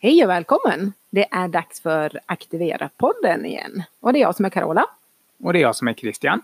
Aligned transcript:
Hej 0.00 0.24
och 0.24 0.30
välkommen! 0.30 0.92
Det 1.10 1.26
är 1.30 1.48
dags 1.48 1.80
för 1.80 2.20
Aktivera-podden 2.26 3.46
igen. 3.46 3.82
Och 4.00 4.12
det 4.12 4.18
är 4.18 4.20
jag 4.20 4.36
som 4.36 4.44
är 4.44 4.50
Carola. 4.50 4.86
Och 5.42 5.52
det 5.52 5.58
är 5.58 5.60
jag 5.60 5.76
som 5.76 5.88
är 5.88 5.92
Christian. 5.92 6.42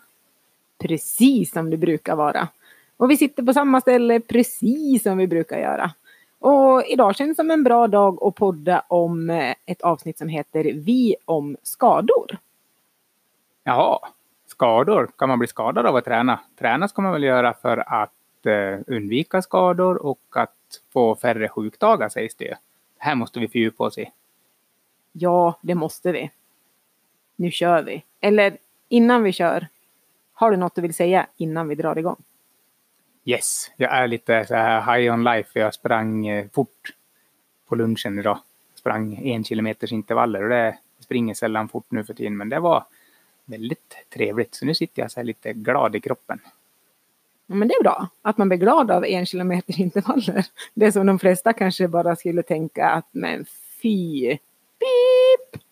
Precis 0.78 1.52
som 1.52 1.70
det 1.70 1.76
brukar 1.76 2.16
vara. 2.16 2.48
Och 2.96 3.10
vi 3.10 3.16
sitter 3.16 3.42
på 3.42 3.52
samma 3.52 3.80
ställe 3.80 4.20
precis 4.20 5.02
som 5.02 5.18
vi 5.18 5.26
brukar 5.26 5.58
göra. 5.58 5.90
Och 6.38 6.84
idag 6.84 7.16
känns 7.16 7.28
det 7.28 7.34
som 7.34 7.50
en 7.50 7.64
bra 7.64 7.86
dag 7.86 8.18
att 8.22 8.34
podda 8.34 8.82
om 8.88 9.30
eh, 9.30 9.54
ett 9.66 9.82
avsnitt 9.82 10.18
som 10.18 10.28
heter 10.28 10.64
Vi 10.64 11.16
om 11.24 11.56
skador. 11.62 12.38
Jaha, 13.64 13.98
skador. 14.46 15.10
Kan 15.18 15.28
man 15.28 15.38
bli 15.38 15.48
skadad 15.48 15.86
av 15.86 15.96
att 15.96 16.04
träna? 16.04 16.40
Träna 16.58 16.88
ska 16.88 17.02
man 17.02 17.12
väl 17.12 17.22
göra 17.22 17.54
för 17.54 18.02
att 18.02 18.46
eh, 18.46 18.80
undvika 18.86 19.42
skador 19.42 20.06
och 20.06 20.20
att 20.30 20.80
få 20.92 21.14
färre 21.16 21.48
sjukdagar 21.48 22.08
sägs 22.08 22.34
det. 22.34 22.56
Här 23.04 23.14
måste 23.14 23.40
vi 23.40 23.48
fördjupa 23.48 23.84
oss 23.84 23.98
i. 23.98 24.10
Ja, 25.12 25.58
det 25.60 25.74
måste 25.74 26.12
vi. 26.12 26.30
Nu 27.36 27.50
kör 27.50 27.82
vi. 27.82 28.04
Eller 28.20 28.58
innan 28.88 29.22
vi 29.22 29.32
kör, 29.32 29.66
har 30.32 30.50
du 30.50 30.56
något 30.56 30.74
du 30.74 30.80
vill 30.80 30.94
säga 30.94 31.26
innan 31.36 31.68
vi 31.68 31.74
drar 31.74 31.98
igång? 31.98 32.16
Yes, 33.24 33.70
jag 33.76 33.92
är 33.92 34.06
lite 34.06 34.44
så 34.44 34.54
här 34.54 34.96
high 34.96 35.14
on 35.14 35.24
life. 35.24 35.60
Jag 35.60 35.74
sprang 35.74 36.26
eh, 36.26 36.46
fort 36.52 36.94
på 37.66 37.74
lunchen 37.74 38.18
idag. 38.18 38.38
Sprang 38.74 39.26
en 39.26 39.44
kilometers 39.44 39.92
intervaller 39.92 40.42
och 40.42 40.48
det 40.48 40.78
springer 41.00 41.34
sällan 41.34 41.68
fort 41.68 41.86
nu 41.88 42.04
för 42.04 42.14
tiden. 42.14 42.36
Men 42.36 42.48
det 42.48 42.60
var 42.60 42.84
väldigt 43.44 43.96
trevligt. 44.14 44.54
Så 44.54 44.66
nu 44.66 44.74
sitter 44.74 45.02
jag 45.02 45.10
så 45.10 45.20
här 45.20 45.24
lite 45.24 45.52
glad 45.52 45.96
i 45.96 46.00
kroppen. 46.00 46.40
Men 47.46 47.68
det 47.68 47.74
är 47.74 47.82
bra 47.82 48.08
att 48.22 48.38
man 48.38 48.48
blir 48.48 48.58
glad 48.58 48.90
av 48.90 49.04
en 49.04 49.26
kilometers 49.26 49.78
intervaller. 49.80 50.46
Det 50.74 50.92
som 50.92 51.06
de 51.06 51.18
flesta 51.18 51.52
kanske 51.52 51.88
bara 51.88 52.16
skulle 52.16 52.42
tänka 52.42 52.88
att 52.88 53.08
men 53.12 53.44
fy, 53.82 54.28
pip. 54.78 55.62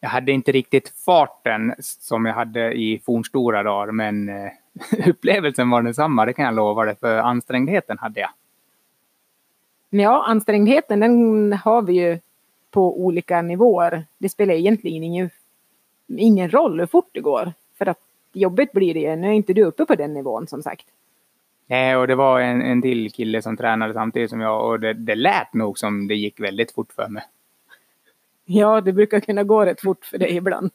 Jag 0.00 0.08
hade 0.08 0.32
inte 0.32 0.52
riktigt 0.52 0.88
farten 0.88 1.74
som 1.80 2.26
jag 2.26 2.34
hade 2.34 2.72
i 2.72 2.98
fornstora 3.04 3.62
dagar, 3.62 3.92
men 3.92 4.28
eh, 4.28 4.50
upplevelsen 5.06 5.70
var 5.70 5.82
densamma, 5.82 6.26
det 6.26 6.32
kan 6.32 6.44
jag 6.44 6.54
lova 6.54 6.84
dig, 6.84 6.96
för 6.96 7.18
ansträngdheten 7.18 7.98
hade 7.98 8.20
jag. 8.20 8.30
Ja, 9.90 10.24
ansträngdheten 10.26 11.00
den 11.00 11.52
har 11.52 11.82
vi 11.82 11.92
ju 11.92 12.18
på 12.70 13.00
olika 13.00 13.42
nivåer. 13.42 14.06
Det 14.18 14.28
spelar 14.28 14.54
egentligen 14.54 15.02
ingen, 15.02 15.30
ingen 16.16 16.50
roll 16.50 16.80
hur 16.80 16.86
fort 16.86 17.08
det 17.12 17.20
går. 17.20 17.52
För 17.78 17.86
att 17.86 17.98
jobbigt 18.36 18.72
blir 18.72 18.94
det 18.94 19.00
ju. 19.00 19.16
Nu 19.16 19.28
är 19.28 19.32
inte 19.32 19.52
du 19.52 19.64
uppe 19.64 19.84
på 19.84 19.94
den 19.94 20.14
nivån 20.14 20.46
som 20.46 20.62
sagt. 20.62 20.86
Nej, 21.66 21.96
och 21.96 22.06
det 22.06 22.14
var 22.14 22.40
en, 22.40 22.62
en 22.62 22.82
till 22.82 23.12
kille 23.12 23.42
som 23.42 23.56
tränade 23.56 23.94
samtidigt 23.94 24.30
som 24.30 24.40
jag 24.40 24.66
och 24.66 24.80
det, 24.80 24.92
det 24.92 25.14
lät 25.14 25.54
nog 25.54 25.78
som 25.78 26.08
det 26.08 26.14
gick 26.14 26.40
väldigt 26.40 26.72
fort 26.72 26.92
för 26.92 27.08
mig. 27.08 27.22
Ja, 28.44 28.80
det 28.80 28.92
brukar 28.92 29.20
kunna 29.20 29.42
gå 29.42 29.64
rätt 29.64 29.80
fort 29.80 30.04
för 30.04 30.18
dig 30.18 30.36
ibland. 30.36 30.70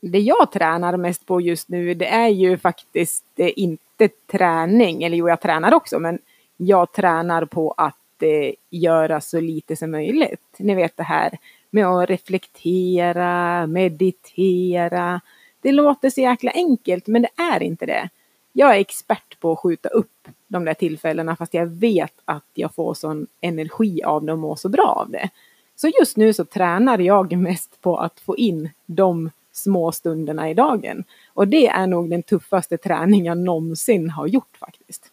Det 0.00 0.18
jag 0.18 0.52
tränar 0.52 0.96
mest 0.96 1.26
på 1.26 1.40
just 1.40 1.68
nu 1.68 1.94
det 1.94 2.06
är 2.06 2.28
ju 2.28 2.58
faktiskt 2.58 3.24
inte 3.36 4.08
träning, 4.26 5.02
eller 5.02 5.16
jo 5.16 5.28
jag 5.28 5.40
tränar 5.40 5.74
också 5.74 5.98
men 5.98 6.18
jag 6.56 6.92
tränar 6.92 7.44
på 7.44 7.74
att 7.76 8.22
eh, 8.22 8.54
göra 8.70 9.20
så 9.20 9.40
lite 9.40 9.76
som 9.76 9.90
möjligt. 9.90 10.56
Ni 10.58 10.74
vet 10.74 10.96
det 10.96 11.02
här 11.02 11.38
med 11.70 11.86
att 11.86 12.10
reflektera, 12.10 13.66
meditera. 13.66 15.20
Det 15.60 15.72
låter 15.72 16.10
så 16.10 16.20
jäkla 16.20 16.50
enkelt 16.50 17.06
men 17.06 17.22
det 17.22 17.42
är 17.42 17.62
inte 17.62 17.86
det. 17.86 18.08
Jag 18.52 18.76
är 18.76 18.80
expert 18.80 19.40
på 19.40 19.52
att 19.52 19.58
skjuta 19.58 19.88
upp 19.88 20.28
de 20.48 20.64
där 20.64 20.74
tillfällena 20.74 21.36
fast 21.36 21.54
jag 21.54 21.66
vet 21.66 22.14
att 22.24 22.46
jag 22.54 22.74
får 22.74 22.94
sån 22.94 23.26
energi 23.40 24.02
av 24.02 24.24
det 24.24 24.32
och 24.32 24.38
mår 24.38 24.56
så 24.56 24.68
bra 24.68 24.86
av 24.86 25.10
det. 25.10 25.30
Så 25.76 25.88
just 26.00 26.16
nu 26.16 26.32
så 26.32 26.44
tränar 26.44 26.98
jag 26.98 27.36
mest 27.36 27.80
på 27.80 27.96
att 27.96 28.20
få 28.20 28.36
in 28.36 28.70
de 28.86 29.30
små 29.52 29.92
stunderna 29.92 30.50
i 30.50 30.54
dagen. 30.54 31.04
Och 31.34 31.48
det 31.48 31.66
är 31.68 31.86
nog 31.86 32.10
den 32.10 32.22
tuffaste 32.22 32.76
träning 32.76 33.24
jag 33.24 33.38
någonsin 33.38 34.10
har 34.10 34.26
gjort 34.26 34.56
faktiskt. 34.56 35.12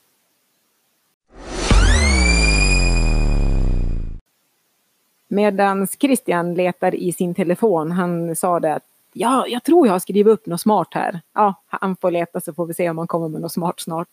Medan 5.28 5.88
Christian 5.88 6.54
letar 6.54 6.96
i 6.96 7.14
sin 7.14 7.36
telefon, 7.36 7.92
han 7.92 8.36
sa 8.36 8.60
det 8.60 8.74
att 8.74 8.84
ja, 9.14 9.46
jag 9.48 9.64
tror 9.64 9.88
jag 9.88 9.94
har 9.94 10.00
skrivit 10.00 10.34
upp 10.34 10.46
något 10.46 10.62
smart 10.62 10.88
här. 10.92 11.22
Ja, 11.34 11.54
han 11.68 11.96
får 11.96 12.12
leta 12.12 12.42
så 12.42 12.54
får 12.54 12.66
vi 12.66 12.74
se 12.74 12.90
om 12.90 12.98
han 12.98 13.08
kommer 13.08 13.28
med 13.28 13.42
något 13.42 13.52
smart 13.52 13.80
snart. 13.80 14.10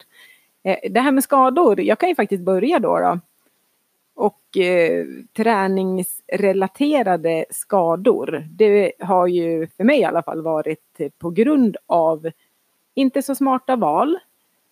Eh, 0.62 0.76
det 0.90 1.00
här 1.00 1.12
med 1.12 1.24
skador, 1.24 1.80
jag 1.80 1.98
kan 1.98 2.08
ju 2.08 2.14
faktiskt 2.14 2.42
börja 2.42 2.78
då. 2.78 2.98
då. 2.98 3.20
Och 4.14 4.56
eh, 4.56 5.06
träningsrelaterade 5.36 7.44
skador, 7.50 8.46
det 8.50 8.92
har 9.00 9.26
ju 9.26 9.66
för 9.66 9.84
mig 9.84 10.00
i 10.00 10.04
alla 10.04 10.22
fall 10.22 10.42
varit 10.42 11.00
på 11.18 11.30
grund 11.30 11.76
av 11.86 12.30
inte 12.94 13.22
så 13.22 13.34
smarta 13.34 13.76
val. 13.76 14.18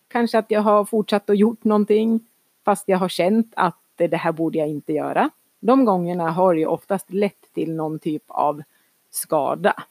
Kanske 0.07 0.37
att 0.37 0.51
jag 0.51 0.61
har 0.61 0.85
fortsatt 0.85 1.29
och 1.29 1.35
gjort 1.35 1.63
någonting 1.63 2.19
fast 2.65 2.87
jag 2.87 2.97
har 2.97 3.09
känt 3.09 3.53
att 3.55 3.79
det 3.95 4.17
här 4.17 4.31
borde 4.31 4.57
jag 4.57 4.67
inte 4.67 4.93
göra. 4.93 5.29
De 5.65 5.85
gångerna 5.85 6.31
har 6.31 6.53
ju 6.53 6.65
oftast 6.65 7.13
lett 7.13 7.53
till 7.53 7.75
någon 7.75 7.99
typ 7.99 8.23
av 8.27 8.63
skada. 9.09 9.83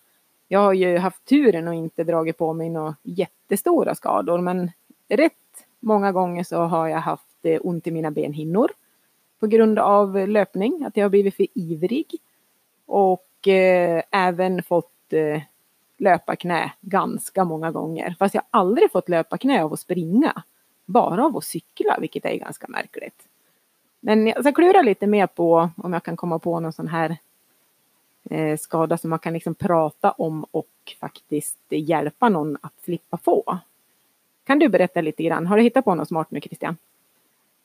Jag 0.48 0.60
har 0.60 0.72
ju 0.72 0.98
haft 0.98 1.24
turen 1.24 1.68
och 1.68 1.74
inte 1.74 2.04
dragit 2.04 2.38
på 2.38 2.52
mig 2.52 2.70
några 2.70 2.96
jättestora 3.02 3.94
skador 3.94 4.40
men 4.40 4.70
rätt 5.08 5.32
många 5.80 6.12
gånger 6.12 6.44
så 6.44 6.62
har 6.62 6.88
jag 6.88 6.98
haft 6.98 7.36
eh, 7.42 7.60
ont 7.62 7.86
i 7.86 7.90
mina 7.90 8.10
benhinnor 8.10 8.70
på 9.40 9.46
grund 9.46 9.78
av 9.78 10.28
löpning, 10.28 10.84
att 10.84 10.96
jag 10.96 11.04
har 11.04 11.10
blivit 11.10 11.36
för 11.36 11.46
ivrig. 11.54 12.16
Och 12.86 13.48
eh, 13.48 14.02
även 14.10 14.62
fått 14.62 15.12
eh, 15.12 15.42
löpa 15.98 16.36
knä 16.36 16.72
ganska 16.80 17.44
många 17.44 17.70
gånger. 17.70 18.16
Fast 18.18 18.34
jag 18.34 18.42
har 18.50 18.60
aldrig 18.60 18.92
fått 18.92 19.08
löpa 19.08 19.38
knä 19.38 19.64
av 19.64 19.72
att 19.72 19.80
springa. 19.80 20.42
Bara 20.84 21.26
av 21.26 21.36
att 21.36 21.44
cykla, 21.44 21.98
vilket 22.00 22.24
är 22.24 22.36
ganska 22.36 22.68
märkligt. 22.68 23.28
Men 24.04 24.26
jag 24.26 24.40
ska 24.40 24.52
klura 24.52 24.82
lite 24.82 25.06
mer 25.06 25.26
på 25.26 25.70
om 25.76 25.92
jag 25.92 26.02
kan 26.02 26.16
komma 26.16 26.38
på 26.38 26.60
någon 26.60 26.72
sån 26.72 26.88
här 26.88 27.16
eh, 28.30 28.56
skada 28.56 28.98
som 28.98 29.10
man 29.10 29.18
kan 29.18 29.32
liksom 29.32 29.54
prata 29.54 30.10
om 30.10 30.44
och 30.50 30.66
faktiskt 31.00 31.58
hjälpa 31.68 32.28
någon 32.28 32.56
att 32.60 32.72
slippa 32.84 33.16
få. 33.16 33.58
Kan 34.44 34.58
du 34.58 34.68
berätta 34.68 35.00
lite 35.00 35.22
grann? 35.22 35.46
Har 35.46 35.56
du 35.56 35.62
hittat 35.62 35.84
på 35.84 35.94
något 35.94 36.08
smart 36.08 36.30
nu 36.30 36.40
Christian? 36.40 36.76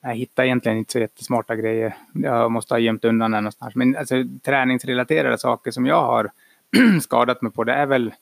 Jag 0.01 0.15
hittar 0.15 0.43
egentligen 0.43 0.77
inte 0.77 0.91
så 0.91 0.99
jättesmarta 0.99 1.55
grejer. 1.55 1.95
Jag 2.13 2.51
måste 2.51 2.73
ha 2.73 2.79
gömt 2.79 3.05
undan 3.05 3.31
den 3.31 3.43
någonstans. 3.43 3.75
Men 3.75 3.95
alltså, 3.95 4.15
träningsrelaterade 4.43 5.37
saker 5.37 5.71
som 5.71 5.85
jag 5.85 6.01
har 6.01 6.31
skadat 7.01 7.41
mig 7.41 7.51
på, 7.51 7.63
det 7.63 7.73
är 7.73 7.85
väl... 7.85 8.13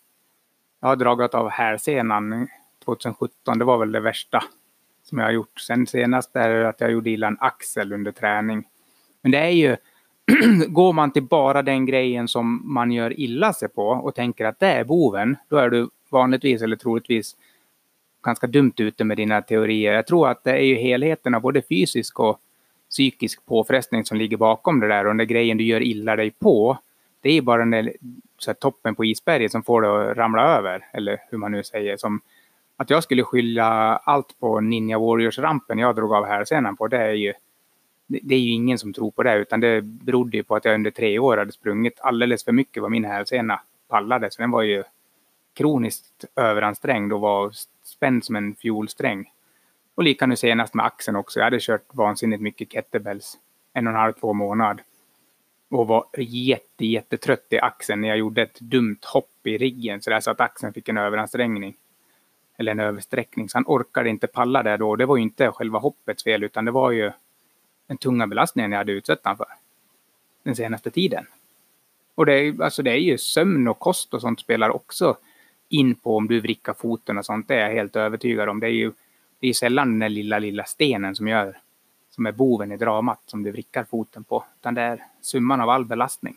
Jag 0.82 0.88
har 0.88 0.96
dragit 0.96 1.34
av 1.34 1.50
hälsenan 1.50 2.48
2017. 2.86 3.60
Det 3.60 3.66
var 3.66 3.78
väl 3.78 3.92
det 3.92 4.00
värsta 4.00 4.44
som 5.06 5.18
jag 5.18 5.26
har 5.26 5.32
gjort. 5.32 5.60
Sen 5.60 5.88
senast 5.88 6.36
är 6.36 6.50
det 6.50 6.70
att 6.70 6.82
jag 6.82 6.92
gjorde 6.92 7.10
illa 7.10 7.28
en 7.28 7.38
axel 7.40 7.94
under 7.94 8.12
träning. 8.12 8.64
Men 9.22 9.32
det 9.32 9.38
är 9.38 9.50
ju... 9.50 9.76
går 10.68 10.94
man 10.94 11.12
till 11.12 11.24
bara 11.24 11.62
den 11.62 11.86
grejen 11.86 12.28
som 12.28 12.62
man 12.74 12.92
gör 12.92 13.20
illa 13.20 13.54
sig 13.54 13.70
på 13.70 13.88
och 13.88 14.16
tänker 14.16 14.46
att 14.46 14.60
det 14.60 14.68
är 14.68 14.84
boven, 14.84 15.38
då 15.50 15.58
är 15.58 15.70
du 15.70 15.90
vanligtvis 16.10 16.62
eller 16.62 16.76
troligtvis 16.76 17.36
ganska 18.24 18.48
dumt 18.48 18.74
ute 18.78 19.04
med 19.04 19.18
dina 19.18 19.42
teorier. 19.42 19.94
Jag 19.94 20.08
tror 20.08 20.30
att 20.30 20.44
det 20.44 20.52
är 20.52 20.64
ju 20.64 20.76
helheten 20.76 21.36
av 21.36 21.42
både 21.42 21.62
fysisk 21.62 22.20
och 22.20 22.40
psykisk 22.90 23.46
påfrestning 23.46 24.06
som 24.06 24.18
ligger 24.18 24.38
bakom 24.38 24.80
det 24.80 24.88
där. 24.88 25.06
Och 25.06 25.10
den 25.10 25.18
där 25.18 25.26
grejen 25.26 25.58
du 25.58 25.64
gör 25.64 25.82
illa 25.82 26.16
dig 26.16 26.32
på, 26.32 26.78
det 27.22 27.30
är 27.30 27.34
ju 27.34 27.42
bara 27.42 27.60
den 27.60 27.72
där 27.72 27.94
så 28.38 28.52
här, 28.52 28.56
toppen 28.56 28.96
på 28.96 29.06
isberget 29.06 29.52
som 29.52 29.64
får 29.64 29.82
det 29.82 30.12
att 30.12 30.18
ramla 30.18 30.58
över. 30.58 30.86
Eller 30.94 31.22
hur 31.30 31.38
man 31.38 31.52
nu 31.52 31.64
säger. 31.64 31.98
Som 31.98 32.22
att 32.78 32.90
jag 32.90 33.04
skulle 33.04 33.24
skylla 33.24 33.98
allt 33.98 34.40
på 34.40 34.60
Ninja 34.60 35.00
Warriors-rampen 35.00 35.80
jag 35.80 35.96
drog 35.96 36.14
av 36.14 36.26
hälsenan 36.26 36.76
på, 36.76 36.88
det 36.88 36.98
är 36.98 37.14
ju 37.14 37.34
det 38.08 38.36
är 38.36 38.40
ju 38.40 38.52
ingen 38.52 38.78
som 38.78 38.94
tror 38.94 39.12
på 39.12 39.24
det, 39.24 39.36
utan 39.36 39.60
det 39.60 39.82
berodde 39.82 40.38
ju 40.38 40.44
på 40.44 40.56
att 40.56 40.66
jag 40.66 40.76
under 40.76 40.92
tre 40.92 41.20
år 41.20 41.38
hade 41.38 41.52
sprungit 41.52 42.00
alldeles 42.00 42.44
för 42.44 42.52
mycket 42.52 42.82
vad 42.82 42.92
min 42.92 43.06
hälsena 43.06 43.62
pallade. 43.88 44.32
Så 44.32 44.42
den 44.42 44.52
var 44.52 44.62
ju 44.62 44.84
kroniskt 45.54 46.26
överansträngd 46.36 47.14
och 47.14 47.22
var 47.22 47.52
spänd 47.84 48.26
som 48.26 48.36
en 48.36 48.56
fiolsträng. 48.56 49.32
Och 49.96 50.04
lika 50.04 50.26
nu 50.26 50.36
senast 50.36 50.74
med 50.74 50.86
axeln 50.86 51.18
också. 51.18 51.40
Jag 51.40 51.44
hade 51.44 51.60
kört 51.60 51.86
vansinnigt 51.94 52.42
mycket 52.42 52.72
kettlebells. 52.72 53.38
En 53.74 53.88
och 53.88 53.94
en 53.94 54.00
halv, 54.00 54.14
två 54.14 54.34
månad. 54.34 54.82
Och 55.70 55.88
var 55.88 56.06
jätte, 56.18 56.86
jättetrött 56.86 57.48
i 57.50 57.60
axeln 57.60 58.02
när 58.02 58.08
jag 58.08 58.18
gjorde 58.18 58.42
ett 58.42 58.60
dumt 58.60 59.00
hopp 59.14 59.48
i 59.48 59.58
riggen. 59.58 60.02
Så, 60.02 60.10
där, 60.10 60.20
så 60.20 60.32
att 60.32 60.42
axeln 60.42 60.74
fick 60.74 60.90
en 60.90 60.98
överansträngning. 60.98 61.76
Eller 62.58 62.72
en 62.72 62.80
översträckning. 62.80 63.50
Så 63.50 63.58
han 63.58 63.66
orkade 63.68 64.10
inte 64.10 64.28
palla 64.28 64.64
det 64.64 64.78
då. 64.78 64.96
Det 64.96 65.06
var 65.06 65.18
ju 65.18 65.24
inte 65.24 65.52
själva 65.52 65.80
hoppets 65.80 66.24
fel 66.24 66.44
utan 66.44 66.66
det 66.66 66.72
var 66.72 66.92
ju 66.92 67.12
den 67.88 67.98
tunga 67.98 68.28
belastningen 68.28 68.72
jag 68.72 68.78
hade 68.78 68.92
utsatt 68.92 69.24
honom 69.24 69.38
för. 69.38 69.48
Den 70.44 70.56
senaste 70.56 70.92
tiden. 70.92 71.26
Och 72.16 72.26
det 72.26 72.34
är, 72.34 72.62
alltså 72.62 72.84
det 72.84 72.92
är 72.92 72.98
ju 72.98 73.18
sömn 73.18 73.68
och 73.68 73.80
kost 73.80 74.14
och 74.14 74.22
sånt 74.22 74.40
spelar 74.40 74.70
också 74.70 75.18
in 75.70 75.96
på 75.96 76.18
om 76.18 76.28
du 76.28 76.40
vrickar 76.40 76.74
foten 76.74 77.18
och 77.18 77.26
sånt. 77.26 77.48
Det 77.48 77.56
är 77.56 77.68
jag 77.68 77.76
helt 77.76 77.96
övertygad 77.96 78.50
om. 78.50 78.60
Det 78.60 78.68
är 78.68 78.72
ju 78.72 78.92
det 79.40 79.48
är 79.48 79.54
sällan 79.54 79.90
den 79.90 80.00
där 80.00 80.10
lilla, 80.10 80.40
lilla 80.40 80.64
stenen 80.64 81.16
som 81.16 81.28
gör 81.28 81.58
som 82.10 82.26
är 82.26 82.32
boven 82.32 82.72
i 82.72 82.78
dramat 82.78 83.20
som 83.26 83.44
du 83.44 83.52
vrickar 83.52 83.84
foten 83.84 84.24
på. 84.24 84.44
Utan 84.60 84.74
det 84.74 84.82
är 84.82 85.04
summan 85.22 85.62
av 85.62 85.70
all 85.70 85.86
belastning. 85.86 86.36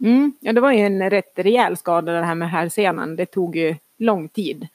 Mm, 0.00 0.32
ja, 0.40 0.52
det 0.52 0.60
var 0.60 0.72
ju 0.72 0.80
en 0.80 1.10
rätt 1.10 1.32
rejäl 1.34 1.76
skada 1.76 2.12
det 2.12 2.24
här 2.24 2.34
med 2.34 2.50
hälsenan. 2.50 3.16
Det 3.16 3.26
tog 3.26 3.56
ju 3.56 3.76
lång 4.00 4.28
tid. 4.28 4.68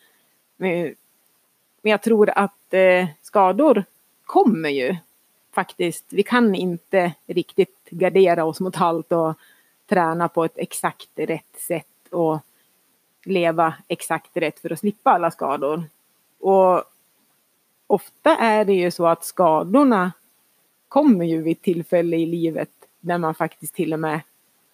Men 0.57 0.95
jag 1.81 2.01
tror 2.01 2.29
att 2.29 2.73
eh, 2.73 3.07
skador 3.21 3.83
kommer 4.25 4.69
ju 4.69 4.95
faktiskt. 5.51 6.05
Vi 6.09 6.23
kan 6.23 6.55
inte 6.55 7.13
riktigt 7.27 7.89
gardera 7.89 8.45
oss 8.45 8.59
mot 8.59 8.81
allt 8.81 9.11
och 9.11 9.33
träna 9.89 10.27
på 10.27 10.45
ett 10.45 10.57
exakt 10.57 11.09
rätt 11.15 11.59
sätt 11.59 11.87
och 12.09 12.39
leva 13.25 13.73
exakt 13.87 14.37
rätt 14.37 14.59
för 14.59 14.71
att 14.71 14.79
slippa 14.79 15.11
alla 15.11 15.31
skador. 15.31 15.83
Och 16.39 16.83
ofta 17.87 18.35
är 18.35 18.65
det 18.65 18.73
ju 18.73 18.91
så 18.91 19.07
att 19.07 19.25
skadorna 19.25 20.11
kommer 20.87 21.25
ju 21.25 21.41
vid 21.41 21.61
tillfälle 21.61 22.17
i 22.17 22.25
livet 22.25 22.69
där 22.99 23.17
man 23.17 23.35
faktiskt 23.35 23.75
till 23.75 23.93
och 23.93 23.99
med 23.99 24.21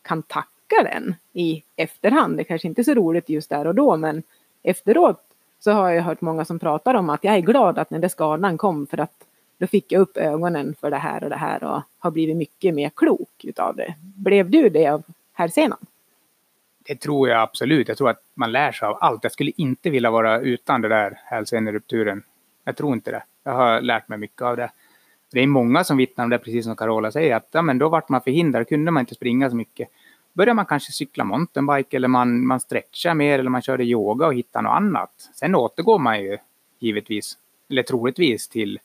kan 0.01 0.23
tacka 0.23 0.83
den 0.83 1.15
i 1.33 1.63
efterhand. 1.75 2.37
Det 2.37 2.43
kanske 2.43 2.67
inte 2.67 2.81
är 2.81 2.83
så 2.83 2.93
roligt 2.93 3.29
just 3.29 3.49
där 3.49 3.67
och 3.67 3.75
då 3.75 3.97
men 3.97 4.23
efteråt 4.63 5.23
så 5.59 5.71
har 5.71 5.89
jag 5.89 6.03
hört 6.03 6.21
många 6.21 6.45
som 6.45 6.59
pratar 6.59 6.93
om 6.93 7.09
att 7.09 7.23
jag 7.23 7.35
är 7.35 7.41
glad 7.41 7.79
att 7.79 7.89
den 7.89 8.01
där 8.01 8.09
skadan 8.09 8.57
kom 8.57 8.87
för 8.87 8.97
att 8.97 9.13
då 9.57 9.67
fick 9.67 9.91
jag 9.91 10.01
upp 10.01 10.17
ögonen 10.17 10.75
för 10.81 10.91
det 10.91 10.97
här 10.97 11.23
och 11.23 11.29
det 11.29 11.35
här 11.35 11.63
och 11.63 11.81
har 11.99 12.11
blivit 12.11 12.37
mycket 12.37 12.73
mer 12.73 12.91
klok 12.95 13.43
utav 13.43 13.75
det. 13.75 13.95
Blev 13.99 14.49
du 14.49 14.69
det 14.69 14.87
av 14.87 15.03
hälsenan? 15.33 15.77
Det 16.85 16.95
tror 16.95 17.29
jag 17.29 17.41
absolut. 17.41 17.87
Jag 17.87 17.97
tror 17.97 18.09
att 18.09 18.23
man 18.33 18.51
lär 18.51 18.71
sig 18.71 18.87
av 18.87 18.97
allt. 19.01 19.23
Jag 19.23 19.31
skulle 19.31 19.51
inte 19.55 19.89
vilja 19.89 20.11
vara 20.11 20.39
utan 20.39 20.81
det 20.81 20.87
där 20.87 21.19
hälsenerupturen. 21.25 22.23
Jag 22.63 22.77
tror 22.77 22.93
inte 22.93 23.11
det. 23.11 23.23
Jag 23.43 23.53
har 23.53 23.81
lärt 23.81 24.07
mig 24.07 24.17
mycket 24.17 24.41
av 24.41 24.57
det. 24.57 24.71
Det 25.31 25.39
är 25.39 25.47
många 25.47 25.83
som 25.83 25.97
vittnar 25.97 26.23
om 26.23 26.29
det, 26.29 26.37
precis 26.37 26.65
som 26.65 26.75
Carola 26.75 27.11
säger, 27.11 27.35
att 27.35 27.47
ja, 27.51 27.61
men 27.61 27.77
då 27.77 27.89
vart 27.89 28.09
man 28.09 28.21
förhindrad, 28.21 28.67
kunde 28.67 28.91
man 28.91 29.01
inte 29.01 29.15
springa 29.15 29.49
så 29.49 29.55
mycket. 29.55 29.89
Börjar 30.33 30.53
man 30.53 30.65
kanske 30.65 30.91
cykla 30.91 31.23
mountainbike 31.23 31.97
eller 31.97 32.07
man, 32.07 32.47
man 32.47 32.59
stretchar 32.59 33.13
mer 33.13 33.39
eller 33.39 33.49
man 33.49 33.61
körde 33.61 33.83
yoga 33.83 34.27
och 34.27 34.33
hittar 34.33 34.61
något 34.61 34.71
annat. 34.71 35.29
Sen 35.35 35.55
återgår 35.55 35.99
man 35.99 36.23
ju 36.23 36.37
givetvis, 36.79 37.37
eller 37.69 37.83
troligtvis, 37.83 38.47
till 38.47 38.79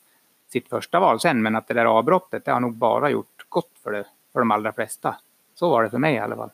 sitt 0.49 0.69
första 0.69 0.99
val 0.99 1.19
sen. 1.19 1.41
Men 1.41 1.55
att 1.55 1.67
det 1.67 1.73
där 1.73 1.85
avbrottet, 1.85 2.45
det 2.45 2.51
har 2.51 2.59
nog 2.59 2.73
bara 2.73 3.09
gjort 3.09 3.45
gott 3.49 3.71
för, 3.83 3.91
det, 3.91 4.05
för 4.33 4.39
de 4.39 4.51
allra 4.51 4.71
flesta. 4.71 5.15
Så 5.55 5.69
var 5.69 5.83
det 5.83 5.89
för 5.89 5.97
mig 5.97 6.15
i 6.15 6.19
alla 6.19 6.35
fall. 6.35 6.49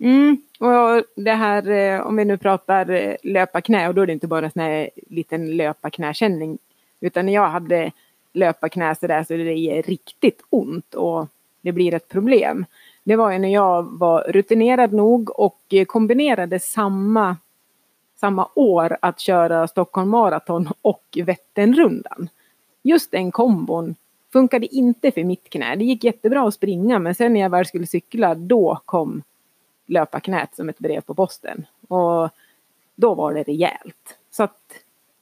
Mm, 0.00 0.42
och 0.58 1.04
det 1.16 1.32
här 1.32 1.70
eh, 1.70 2.06
om 2.06 2.16
vi 2.16 2.24
nu 2.24 2.38
pratar 2.38 2.90
eh, 2.90 3.14
löparknä, 3.22 3.88
och 3.88 3.94
då 3.94 4.02
är 4.02 4.06
det 4.06 4.12
inte 4.12 4.26
bara 4.26 4.44
en 4.44 4.52
sån 4.52 4.62
här 4.62 4.90
liten 5.10 5.56
löparknäkänning. 5.56 6.58
Utan 7.00 7.26
när 7.26 7.32
jag 7.32 7.48
hade 7.48 7.92
löparknä 8.32 8.94
så 8.94 9.06
där 9.06 9.24
så 9.24 9.32
det 9.32 9.54
ger 9.54 9.82
riktigt 9.82 10.42
ont 10.50 10.94
och 10.94 11.28
det 11.60 11.72
blir 11.72 11.94
ett 11.94 12.08
problem. 12.08 12.66
Det 13.04 13.16
var 13.16 13.32
ju 13.32 13.38
när 13.38 13.48
jag 13.48 13.98
var 13.98 14.22
rutinerad 14.28 14.92
nog 14.92 15.40
och 15.40 15.74
kombinerade 15.86 16.60
samma, 16.60 17.36
samma 18.16 18.48
år 18.54 18.96
att 19.02 19.20
köra 19.20 19.68
Stockholm 19.68 20.08
Marathon 20.08 20.68
och 20.82 21.18
Vätternrundan. 21.24 22.28
Just 22.82 23.10
den 23.10 23.30
kombon 23.30 23.94
funkade 24.32 24.74
inte 24.74 25.10
för 25.10 25.24
mitt 25.24 25.50
knä. 25.50 25.76
Det 25.76 25.84
gick 25.84 26.04
jättebra 26.04 26.48
att 26.48 26.54
springa 26.54 26.98
men 26.98 27.14
sen 27.14 27.32
när 27.32 27.40
jag 27.40 27.50
väl 27.50 27.66
skulle 27.66 27.86
cykla 27.86 28.34
då 28.34 28.80
kom 28.84 29.22
löparknät 29.86 30.56
som 30.56 30.68
ett 30.68 30.78
brev 30.78 31.00
på 31.00 31.14
posten. 31.14 31.66
Och 31.88 32.30
då 32.94 33.14
var 33.14 33.34
det 33.34 33.42
rejält. 33.42 34.18
Så 34.30 34.42
att 34.42 34.60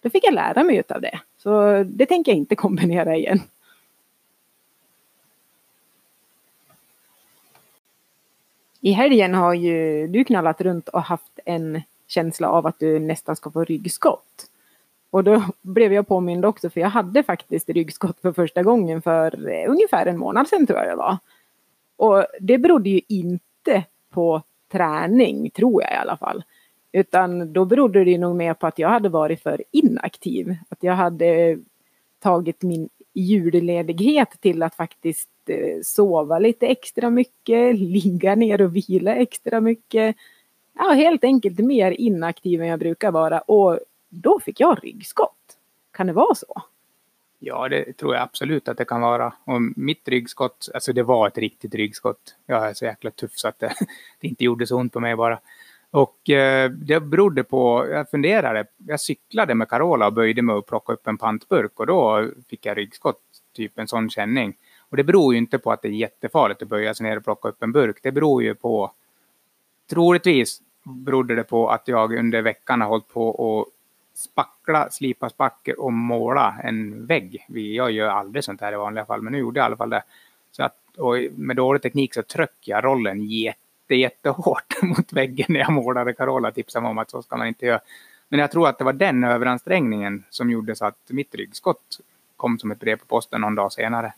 då 0.02 0.10
fick 0.10 0.24
jag 0.24 0.34
lära 0.34 0.64
mig 0.64 0.76
utav 0.76 1.00
det. 1.00 1.20
Så 1.36 1.82
det 1.82 2.06
tänker 2.06 2.32
jag 2.32 2.36
inte 2.38 2.54
kombinera 2.54 3.16
igen. 3.16 3.40
I 8.80 8.92
helgen 8.92 9.34
har 9.34 9.54
ju 9.54 10.06
du 10.06 10.24
knallat 10.24 10.60
runt 10.60 10.88
och 10.88 11.02
haft 11.02 11.40
en 11.44 11.82
känsla 12.06 12.50
av 12.50 12.66
att 12.66 12.78
du 12.78 12.98
nästan 12.98 13.36
ska 13.36 13.50
få 13.50 13.64
ryggskott. 13.64 14.46
Och 15.10 15.24
då 15.24 15.42
blev 15.62 15.92
jag 15.92 16.08
påmind 16.08 16.44
också 16.44 16.70
för 16.70 16.80
jag 16.80 16.88
hade 16.88 17.22
faktiskt 17.22 17.68
ryggskott 17.68 18.20
för 18.20 18.32
första 18.32 18.62
gången 18.62 19.02
för 19.02 19.48
eh, 19.48 19.70
ungefär 19.70 20.06
en 20.06 20.18
månad 20.18 20.48
sedan 20.48 20.66
tror 20.66 20.78
jag 20.78 20.88
det 20.88 20.96
var. 20.96 21.18
Och 21.96 22.26
det 22.40 22.58
berodde 22.58 22.90
ju 22.90 23.00
inte 23.08 23.84
på 24.10 24.42
träning, 24.72 25.50
tror 25.50 25.82
jag 25.82 25.92
i 25.92 25.96
alla 25.96 26.16
fall. 26.16 26.44
Utan 26.92 27.52
då 27.52 27.64
berodde 27.64 28.04
det 28.04 28.18
nog 28.18 28.36
mer 28.36 28.54
på 28.54 28.66
att 28.66 28.78
jag 28.78 28.88
hade 28.88 29.08
varit 29.08 29.42
för 29.42 29.64
inaktiv. 29.70 30.56
Att 30.68 30.82
jag 30.82 30.94
hade 30.94 31.58
tagit 32.22 32.62
min 32.62 32.88
julledighet 33.12 34.40
till 34.40 34.62
att 34.62 34.74
faktiskt 34.74 35.30
eh, 35.46 35.80
sova 35.82 36.38
lite 36.38 36.66
extra 36.66 37.10
mycket, 37.10 37.76
ligga 37.78 38.34
ner 38.34 38.62
och 38.62 38.76
vila 38.76 39.14
extra 39.14 39.60
mycket. 39.60 40.16
Ja, 40.72 40.90
helt 40.90 41.24
enkelt 41.24 41.58
mer 41.58 41.90
inaktiv 41.90 42.62
än 42.62 42.68
jag 42.68 42.78
brukar 42.78 43.10
vara 43.10 43.40
och 43.40 43.78
då 44.08 44.40
fick 44.40 44.60
jag 44.60 44.84
ryggskott. 44.84 45.36
Kan 45.92 46.06
det 46.06 46.12
vara 46.12 46.34
så? 46.34 46.62
Ja, 47.38 47.68
det 47.68 47.92
tror 47.92 48.14
jag 48.14 48.22
absolut 48.22 48.68
att 48.68 48.76
det 48.76 48.84
kan 48.84 49.00
vara. 49.00 49.32
Och 49.44 49.62
mitt 49.76 50.08
ryggskott, 50.08 50.68
alltså 50.74 50.92
det 50.92 51.02
var 51.02 51.28
ett 51.28 51.38
riktigt 51.38 51.74
ryggskott. 51.74 52.36
Jag 52.46 52.68
är 52.68 52.74
så 52.74 52.84
jäkla 52.84 53.10
tuff 53.10 53.32
så 53.34 53.48
att 53.48 53.58
det, 53.58 53.74
det 54.20 54.28
inte 54.28 54.44
gjorde 54.44 54.66
så 54.66 54.76
ont 54.76 54.92
på 54.92 55.00
mig 55.00 55.16
bara. 55.16 55.40
Och 55.90 56.31
eh, 56.31 56.70
det 56.70 57.00
berodde 57.00 57.44
på, 57.44 57.87
jag 57.90 58.10
funderade, 58.10 58.66
jag 58.76 59.00
cyklade 59.00 59.54
med 59.54 59.69
Carola 59.69 60.06
och 60.06 60.12
böjde 60.12 60.42
mig 60.42 60.54
och 60.54 60.66
plockade 60.66 60.94
upp 60.94 61.06
en 61.06 61.19
pantburk 61.19 61.81
och 61.81 61.87
då 61.87 62.31
fick 62.48 62.66
jag 62.66 62.76
ryggskott, 62.76 63.20
typ 63.56 63.78
en 63.78 63.88
sån 63.88 64.10
känning. 64.10 64.56
Och 64.88 64.96
det 64.96 65.04
beror 65.04 65.34
ju 65.34 65.38
inte 65.38 65.58
på 65.58 65.72
att 65.72 65.82
det 65.82 65.88
är 65.88 65.92
jättefarligt 65.92 66.62
att 66.62 66.69
böja 66.69 66.94
sig 66.94 67.06
ner 67.06 67.16
och 67.16 67.25
plocka 67.25 67.48
upp 67.48 67.62
en 67.62 67.72
burk. 67.72 67.98
Det 68.02 68.12
beror 68.12 68.42
ju 68.42 68.54
på, 68.54 68.92
troligtvis 69.90 70.60
berodde 70.84 71.34
det 71.34 71.44
på 71.44 71.69
att 71.69 71.88
jag 71.88 72.14
under 72.14 72.42
veckan 72.42 72.81
har 72.81 72.88
hållit 72.88 73.08
på 73.08 73.28
och 73.28 73.66
spackla, 74.14 74.90
slipa 74.90 75.31
spackel 75.31 75.75
och 75.75 75.92
måla 75.92 76.54
en 76.64 77.06
vägg. 77.06 77.46
Jag 77.48 77.90
gör 77.90 78.08
aldrig 78.08 78.44
sånt 78.44 78.60
här 78.60 78.72
i 78.72 78.76
vanliga 78.76 79.04
fall, 79.04 79.22
men 79.22 79.32
nu 79.32 79.38
gjorde 79.38 79.60
jag 79.60 79.64
i 79.64 79.66
alla 79.66 79.76
fall 79.76 79.90
det. 79.90 80.02
Så 80.50 80.62
att, 80.62 80.76
och 80.96 81.16
med 81.37 81.56
dålig 81.56 81.82
teknik 81.82 82.14
så 82.14 82.22
tryckte 82.22 82.70
jag 82.70 82.84
rollen 82.84 83.20
jätte, 83.94 83.94
jättehårt 83.94 84.82
mot 84.82 85.12
väggen 85.12 85.46
när 85.48 85.60
jag 85.60 85.72
målade. 85.72 86.12
Carola 86.12 86.52
tipsade 86.52 86.82
mig 86.82 86.90
om 86.90 86.98
att 86.98 87.10
så 87.10 87.22
ska 87.22 87.37
man 87.37 87.46
inte 87.46 87.66
göra. 87.66 87.81
Men 88.28 88.40
jag 88.40 88.50
tror 88.50 88.69
att 88.69 88.78
det 88.78 88.84
var 88.84 88.92
den 88.92 89.25
överansträngningen 89.25 90.25
som 90.31 90.50
gjorde 90.50 90.76
så 90.76 90.87
att 90.87 90.98
mitt 91.08 91.34
ryggskott 91.34 92.00
kom 92.37 92.59
som 92.59 92.70
ett 92.70 92.80
brev 92.80 92.97
på 92.97 93.06
posten 93.06 93.40
någon 93.40 93.54
dag 93.54 93.73
senare. 93.73 94.12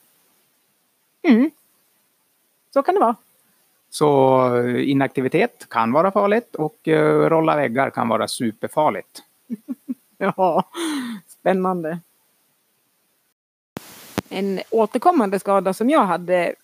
Mm. 1.23 1.51
Så 2.75 2.83
kan 2.83 2.95
det 2.95 3.01
vara. 3.01 3.17
Så 3.91 4.69
inaktivitet 4.69 5.67
kan 5.69 5.93
vara 5.93 6.11
farligt 6.11 6.55
och 6.55 6.89
uh, 6.89 7.29
rolla 7.29 7.57
väggar 7.57 7.91
kan 7.91 8.09
vara 8.09 8.29
superfarligt. 8.29 9.23
ja, 10.19 10.65
spännande. 11.27 11.99
En 14.29 14.61
återkommande 14.71 15.39
skada 15.39 15.75
som 15.75 15.91
jag 15.91 16.05
hade 16.05 16.55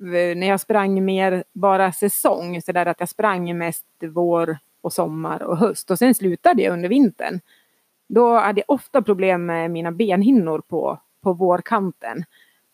Eh, 0.00 0.36
när 0.36 0.46
jag 0.46 0.60
sprang 0.60 1.04
mer 1.04 1.44
bara 1.52 1.92
säsong, 1.92 2.62
så 2.62 2.72
där 2.72 2.86
att 2.86 3.00
jag 3.00 3.08
sprang 3.08 3.58
mest 3.58 3.86
vår 4.00 4.58
och 4.80 4.92
sommar 4.92 5.42
och 5.42 5.56
höst 5.56 5.90
och 5.90 5.98
sen 5.98 6.14
slutade 6.14 6.62
jag 6.62 6.72
under 6.72 6.88
vintern. 6.88 7.40
Då 8.06 8.38
hade 8.38 8.60
jag 8.60 8.74
ofta 8.74 9.02
problem 9.02 9.46
med 9.46 9.70
mina 9.70 9.92
benhinnor 9.92 10.62
på, 10.68 10.98
på 11.22 11.32
vårkanten. 11.32 12.24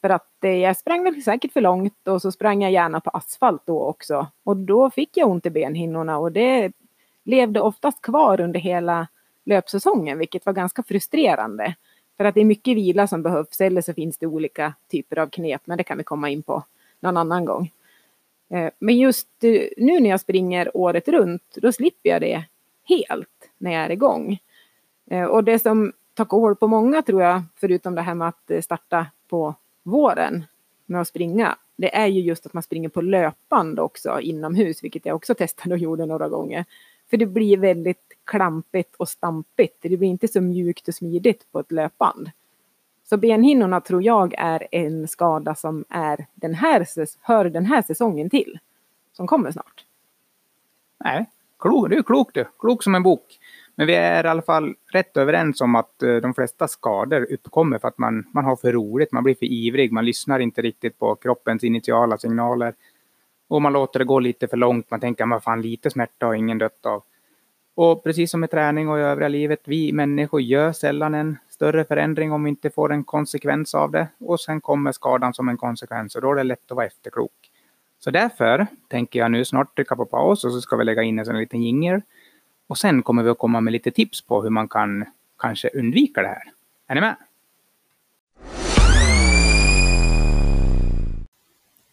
För 0.01 0.11
att 0.11 0.45
eh, 0.45 0.51
jag 0.51 0.77
sprang 0.77 1.05
väl 1.05 1.23
säkert 1.23 1.53
för 1.53 1.61
långt 1.61 2.09
och 2.09 2.23
så 2.23 2.33
sprang 2.33 2.63
jag 2.63 2.73
gärna 2.73 3.01
på 3.01 3.11
asfalt 3.11 3.63
då 3.65 3.83
också. 3.83 4.27
Och 4.45 4.57
då 4.57 4.91
fick 4.91 5.17
jag 5.17 5.31
ont 5.31 5.47
i 5.47 5.51
benhinnorna 5.51 6.19
och 6.19 6.33
det 6.33 6.73
levde 7.25 7.61
oftast 7.61 8.03
kvar 8.03 8.41
under 8.41 8.61
hela 8.61 9.09
löpsäsongen, 9.45 10.19
vilket 10.19 10.47
var 10.47 10.53
ganska 10.53 10.83
frustrerande. 10.83 11.75
För 12.17 12.25
att 12.25 12.35
det 12.35 12.41
är 12.41 12.45
mycket 12.45 12.77
vila 12.77 13.07
som 13.07 13.23
behövs, 13.23 13.61
eller 13.61 13.83
så 13.83 13.95
finns 13.95 14.19
det 14.19 14.27
olika 14.27 14.75
typer 14.91 15.19
av 15.19 15.27
knep, 15.27 15.63
men 15.65 15.79
det 15.79 15.85
kan 15.85 15.99
vi 15.99 16.05
komma 16.05 16.31
in 16.31 16.43
på 16.43 16.65
någon 17.03 17.17
annan 17.17 17.45
gång. 17.45 17.71
Eh, 18.51 18.71
men 18.79 18.99
just 18.99 19.29
eh, 19.45 19.69
nu 19.77 20.01
när 20.01 20.11
jag 20.11 20.21
springer 20.21 20.77
året 20.77 21.09
runt, 21.09 21.43
då 21.55 21.73
slipper 21.73 22.11
jag 22.11 22.21
det 22.21 22.45
helt 22.85 23.51
när 23.59 23.73
jag 23.73 23.85
är 23.85 23.91
igång. 23.91 24.39
Eh, 25.11 25.25
och 25.25 25.45
det 25.45 25.59
som 25.59 25.93
tar 26.15 26.25
koll 26.25 26.57
på 26.57 26.69
många 26.69 27.03
tror 27.03 27.23
jag, 27.23 27.43
förutom 27.57 27.95
det 27.95 28.03
här 28.03 28.15
med 28.15 28.29
att 28.29 28.65
starta 28.65 29.07
på 29.29 29.55
våren 29.83 30.45
med 30.87 31.01
att 31.01 31.09
springa, 31.09 31.57
det 31.77 31.97
är 31.97 32.07
ju 32.07 32.21
just 32.21 32.47
att 32.47 32.53
man 32.53 32.63
springer 32.63 32.89
på 32.89 33.01
löpband 33.01 33.81
också 33.81 34.21
inomhus, 34.21 34.85
vilket 34.85 35.07
jag 35.07 35.17
också 35.17 35.35
testade 35.39 35.75
och 35.75 35.79
gjorde 35.79 36.07
några 36.07 36.29
gånger. 36.29 36.65
För 37.11 37.17
det 37.17 37.27
blir 37.27 37.57
väldigt 37.57 38.13
klampigt 38.25 38.95
och 38.97 39.09
stampigt. 39.09 39.77
Det 39.81 39.97
blir 39.97 40.09
inte 40.09 40.29
så 40.29 40.41
mjukt 40.41 40.89
och 40.89 40.95
smidigt 40.95 41.53
på 41.53 41.61
ett 41.61 41.73
löpband. 41.73 42.31
Så 43.13 43.17
benhinnorna 43.17 43.81
tror 43.81 44.03
jag 44.03 44.35
är 44.39 44.67
en 44.71 45.09
skada 45.09 45.55
som 45.55 45.85
är 45.89 46.27
den 46.35 46.55
här, 46.55 46.87
hör 47.23 47.45
den 47.45 47.67
här 47.67 47.83
säsongen 47.83 48.31
till. 48.31 48.59
Som 49.13 49.27
kommer 49.27 49.51
snart. 49.51 49.85
Nej, 51.05 51.27
klok, 51.59 51.91
du 51.91 51.97
är 51.97 52.03
klok 52.03 52.35
du. 52.35 52.45
Klok 52.59 52.83
som 52.83 52.95
en 52.95 53.03
bok. 53.03 53.39
Men 53.75 53.87
vi 53.87 53.95
är 53.95 54.25
i 54.25 54.29
alla 54.29 54.43
fall 54.43 54.75
rätt 54.93 55.17
överens 55.17 55.61
om 55.61 55.75
att 55.75 56.03
eh, 56.03 56.17
de 56.17 56.35
flesta 56.35 56.69
skador 56.69 57.33
uppkommer 57.33 57.79
för 57.79 57.89
att 57.89 57.99
man, 57.99 58.25
man 58.35 58.45
har 58.45 58.57
för 58.57 58.73
roligt, 58.73 59.13
man 59.13 59.25
blir 59.25 59.35
för 59.35 59.47
ivrig, 59.47 59.93
man 59.93 60.05
lyssnar 60.05 60.39
inte 60.39 60.63
riktigt 60.63 60.99
på 60.99 61.15
kroppens 61.15 61.65
initiala 61.65 62.19
signaler. 62.19 62.75
Och 63.49 63.63
man 63.63 63.73
låter 63.73 63.99
det 63.99 64.05
gå 64.05 64.21
lite 64.21 64.49
för 64.49 64.57
långt, 64.57 64.91
man 64.91 65.01
tänker 65.01 65.37
att 65.37 65.45
fan 65.45 65.63
lite 65.63 65.91
smärta 65.91 66.27
har 66.27 66.35
ingen 66.35 66.59
dött 66.59 66.87
av. 66.87 67.03
Och 67.75 68.05
precis 68.05 68.31
som 68.31 68.41
med 68.41 68.51
träning 68.51 68.89
och 68.89 68.99
i 68.99 69.03
övriga 69.03 69.29
livet, 69.29 69.61
vi 69.65 69.93
människor 69.93 70.41
gör 70.41 70.73
sällan 70.73 71.15
en 71.15 71.39
större 71.49 71.85
förändring 71.85 72.33
om 72.33 72.45
vi 72.45 72.51
inte 72.51 72.71
får 72.71 72.93
en 72.93 73.05
konsekvens 73.05 73.75
av 73.75 73.91
det. 73.91 74.09
Och 74.19 74.41
sen 74.41 74.61
kommer 74.61 74.93
skadan 74.93 75.35
som 75.35 75.49
en 75.49 75.57
konsekvens 75.57 76.15
och 76.15 76.23
då 76.23 76.33
är 76.33 76.37
det 76.37 76.43
lätt 76.43 76.71
att 76.71 76.77
vara 76.77 76.87
efterklok. 76.87 77.33
Så 77.99 78.11
därför 78.11 78.67
tänker 78.89 79.19
jag 79.19 79.31
nu 79.31 79.45
snart 79.45 79.77
trycka 79.77 79.97
på 79.97 80.07
paus 80.07 80.45
och 80.45 80.53
så 80.53 80.61
ska 80.61 80.77
vi 80.77 80.85
lägga 80.85 81.03
in 81.03 81.19
en 81.19 81.25
sån 81.25 81.39
liten 81.39 81.63
jingel. 81.63 82.03
Och 82.67 82.79
sen 82.79 83.03
kommer 83.03 83.23
vi 83.23 83.31
att 83.31 83.39
komma 83.39 83.61
med 83.61 83.73
lite 83.73 83.91
tips 83.91 84.27
på 84.27 84.43
hur 84.43 84.51
man 84.51 84.69
kan 84.69 85.05
kanske 85.39 85.69
undvika 85.69 86.23
det 86.23 86.29
här. 86.29 86.53
Är 86.87 86.95
ni 86.95 87.01
med? 87.01 87.17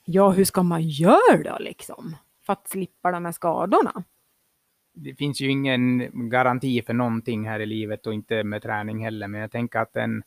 Ja, 0.05 0.29
hur 0.29 0.45
ska 0.45 0.63
man 0.63 0.81
göra 0.81 1.43
då 1.43 1.57
liksom? 1.59 2.15
För 2.45 2.53
att 2.53 2.69
slippa 2.69 3.11
de 3.11 3.25
här 3.25 3.31
skadorna? 3.31 4.03
Det 5.01 5.15
finns 5.15 5.41
ju 5.41 5.47
ingen 5.47 6.09
garanti 6.29 6.81
för 6.81 6.93
någonting 6.93 7.47
här 7.47 7.59
i 7.59 7.65
livet 7.65 8.07
och 8.07 8.13
inte 8.13 8.43
med 8.43 8.61
träning 8.61 9.03
heller. 9.03 9.27
Men 9.27 9.41
jag 9.41 9.51
tänker 9.51 9.79
att 9.79 9.95
en, 9.95 10.23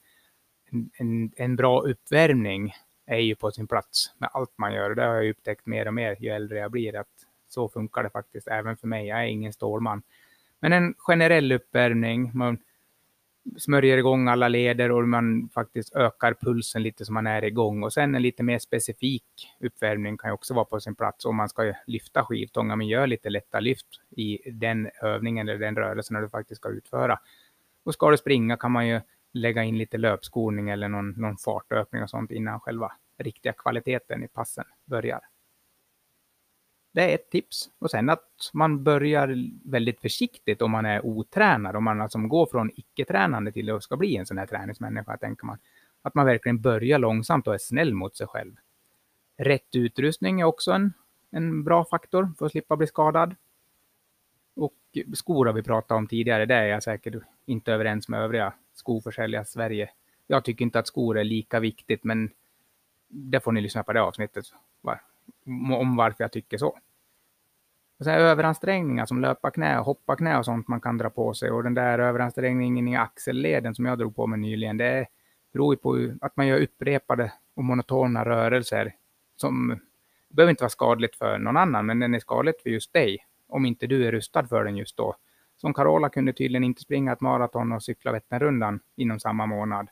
en, 0.99 1.33
en 1.37 1.57
bra 1.57 1.81
uppvärmning 1.81 2.73
är 3.07 3.19
ju 3.19 3.35
på 3.35 3.51
sin 3.51 3.69
plats 3.69 4.15
med 4.19 4.31
allt 4.33 4.53
man 4.57 4.75
gör. 4.75 4.95
Det 4.95 5.05
har 5.05 5.15
jag 5.15 5.31
upptäckt 5.31 5.67
mer 5.67 5.87
och 5.87 5.95
mer 5.95 6.17
ju 6.21 6.29
äldre 6.29 6.59
jag 6.59 6.71
blir 6.71 6.97
att 6.97 7.09
så 7.49 7.69
funkar 7.69 8.03
det 8.03 8.11
faktiskt 8.11 8.49
även 8.49 8.77
för 8.77 8.87
mig. 8.87 9.07
Jag 9.07 9.21
är 9.21 9.27
ingen 9.27 9.53
stålman. 9.53 10.03
Men 10.61 10.73
en 10.73 10.95
generell 10.99 11.53
uppvärmning, 11.53 12.31
man 12.35 12.59
smörjer 13.59 13.99
igång 13.99 14.29
alla 14.29 14.49
leder 14.49 14.91
och 14.91 15.09
man 15.09 15.49
faktiskt 15.55 15.97
ökar 15.97 16.35
pulsen 16.41 16.83
lite 16.83 17.05
så 17.05 17.13
man 17.13 17.27
är 17.27 17.45
igång. 17.45 17.83
Och 17.83 17.93
sen 17.93 18.15
en 18.15 18.23
lite 18.23 18.43
mer 18.43 18.59
specifik 18.59 19.25
uppvärmning 19.61 20.19
kan 20.19 20.31
ju 20.31 20.35
också 20.35 20.55
vara 20.55 20.65
på 20.65 20.81
sin 20.81 20.95
plats 20.95 21.25
om 21.25 21.37
man 21.37 21.49
ska 21.49 21.75
lyfta 21.87 22.25
skivstångar, 22.25 22.77
men 22.77 22.89
gör 22.89 23.07
lite 23.07 23.31
lätta 23.31 23.61
lyft 23.61 23.87
i 24.11 24.51
den 24.51 24.91
övningen 25.03 25.49
eller 25.49 25.61
den 25.61 25.77
rörelsen 25.77 26.23
du 26.23 26.29
faktiskt 26.29 26.61
ska 26.61 26.69
utföra. 26.69 27.19
Och 27.85 27.95
ska 27.95 28.11
du 28.11 28.17
springa 28.17 28.57
kan 28.57 28.73
man 28.73 28.89
ju 28.89 29.01
lägga 29.33 29.63
in 29.63 29.79
lite 29.79 29.99
löpskolning 29.99 30.69
eller 30.69 30.89
någon, 30.89 31.11
någon 31.11 31.37
fartökning 31.37 32.03
och 32.03 32.11
sånt 32.11 32.31
innan 32.31 32.61
själva 32.61 32.93
riktiga 33.19 33.53
kvaliteten 33.53 34.25
i 34.25 34.29
passen 34.29 34.65
börjar. 34.85 35.21
Det 36.93 37.11
är 37.11 37.15
ett 37.15 37.31
tips. 37.31 37.71
Och 37.79 37.91
sen 37.91 38.11
att 38.11 38.51
man 38.53 38.85
börjar 38.85 39.51
väldigt 39.71 40.01
försiktigt 40.01 40.63
om 40.63 40.71
man 40.71 40.87
är 40.87 41.07
otränad, 41.07 41.77
om 41.77 41.85
man 41.85 42.01
alltså 42.01 42.19
går 42.19 42.47
från 42.47 42.71
icke-tränande 42.75 43.53
till 43.53 43.71
att 43.71 43.83
ska 43.83 43.97
bli 43.97 44.17
en 44.17 44.27
sån 44.27 44.39
här 44.39 44.47
träningsmänniska, 44.47 45.17
tänker 45.17 45.47
man. 45.47 45.59
Att 46.03 46.15
man 46.15 46.27
verkligen 46.27 46.61
börjar 46.61 46.99
långsamt 46.99 47.47
och 47.47 47.55
är 47.55 47.59
snäll 47.59 47.95
mot 47.95 48.17
sig 48.17 48.27
själv. 48.27 48.55
Rätt 49.37 49.75
utrustning 49.75 50.41
är 50.41 50.45
också 50.45 50.73
en, 50.73 50.93
en 51.31 51.65
bra 51.65 51.85
faktor 51.85 52.33
för 52.39 52.47
att 52.47 52.53
slippa 52.53 52.77
bli 52.77 52.87
skadad. 52.87 53.35
Och 54.55 54.75
skor 55.15 55.47
har 55.47 55.53
vi 55.53 55.63
pratat 55.63 55.97
om 55.97 56.07
tidigare, 56.07 56.47
det 56.47 56.55
är 56.55 56.67
jag 56.67 56.83
säkert 56.83 57.15
inte 57.47 57.73
överens 57.73 58.09
med 58.09 58.21
övriga 58.21 58.53
skoförsäljare 58.75 59.43
i 59.43 59.47
Sverige. 59.47 59.91
Jag 60.27 60.45
tycker 60.45 60.65
inte 60.65 60.79
att 60.79 60.87
skor 60.87 61.19
är 61.19 61.25
lika 61.25 61.61
viktigt, 61.61 62.05
men 62.05 62.31
det 63.09 63.41
får 63.41 63.53
ni 63.53 63.61
lyssna 63.61 63.83
på 63.83 63.93
det 63.93 64.03
avsnittet 64.03 64.45
om 65.47 65.97
varför 65.97 66.25
jag 66.25 66.33
tycker 66.33 66.59
så. 66.59 66.79
Och 67.99 68.05
så 68.05 68.11
överansträngningar 68.11 69.07
som 69.07 69.21
löparknä 69.21 69.79
och 69.79 69.85
hopparknä 69.85 70.39
och 70.39 70.45
sånt 70.45 70.69
man 70.69 70.81
kan 70.81 70.99
dra 70.99 71.11
på 71.11 71.35
sig. 71.35 71.51
Och 71.51 71.63
den 71.63 71.75
där 71.75 71.99
överansträngningen 71.99 72.89
i 72.89 72.97
axelleden 72.97 73.75
som 73.75 73.85
jag 73.85 73.99
drog 73.99 74.17
på 74.17 74.27
mig 74.27 74.39
nyligen, 74.39 74.77
det 74.77 75.07
beror 75.53 75.75
ju 75.75 75.79
på 75.79 76.15
att 76.21 76.37
man 76.37 76.47
gör 76.47 76.61
upprepade 76.61 77.33
och 77.55 77.65
monotona 77.65 78.25
rörelser 78.25 78.95
som 79.37 79.81
behöver 80.29 80.51
inte 80.51 80.63
vara 80.63 80.71
skadligt 80.71 81.17
för 81.17 81.39
någon 81.39 81.57
annan, 81.57 81.87
men 81.87 81.99
den 81.99 82.15
är 82.15 82.19
skadligt 82.19 82.63
för 82.63 82.71
just 82.71 82.93
dig 82.93 83.27
om 83.49 83.67
inte 83.67 83.87
du 83.87 84.07
är 84.07 84.13
rustad 84.13 84.47
för 84.47 84.65
den 84.65 84.77
just 84.77 84.97
då. 84.97 85.17
Som 85.57 85.75
Carola 85.75 86.09
kunde 86.09 86.33
tydligen 86.33 86.65
inte 86.65 86.83
springa 86.83 87.13
ett 87.13 87.21
maraton 87.21 87.73
och 87.73 87.83
cykla 87.83 88.13
Vätternrundan 88.13 88.81
inom 88.97 89.21
samma 89.21 89.47
månad. 89.47 89.89